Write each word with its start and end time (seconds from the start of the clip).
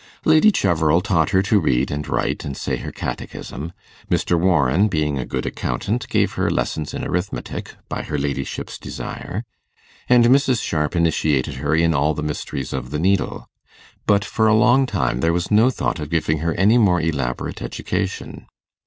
Lady 0.25 0.51
Cheverel 0.51 0.99
taught 1.01 1.29
her 1.29 1.43
to 1.43 1.59
read 1.59 1.91
and 1.91 2.07
write, 2.09 2.43
and 2.43 2.57
say 2.57 2.77
her 2.77 2.91
catechism; 2.91 3.71
Mr. 4.09 4.35
Warren, 4.35 4.87
being 4.87 5.19
a 5.19 5.27
good 5.27 5.45
accountant, 5.45 6.09
gave 6.09 6.31
her 6.31 6.49
lessons 6.49 6.91
in 6.95 7.03
arithmetic, 7.05 7.75
by 7.87 8.01
her 8.01 8.17
ladyship's 8.17 8.79
desire; 8.79 9.43
and 10.09 10.25
Mrs. 10.25 10.59
Sharp 10.59 10.95
initiated 10.95 11.53
her 11.57 11.75
in 11.75 11.93
all 11.93 12.15
the 12.15 12.23
mysteries 12.23 12.73
of 12.73 12.89
the 12.89 12.97
needle. 12.97 13.47
But, 14.07 14.25
for 14.25 14.47
a 14.47 14.55
long 14.55 14.87
time, 14.87 15.19
there 15.19 15.33
was 15.33 15.51
no 15.51 15.69
thought 15.69 15.99
of 15.99 16.09
giving 16.09 16.39
her 16.39 16.55
any 16.55 16.79
more 16.79 16.99
elaborate 16.99 17.61
education. 17.61 18.47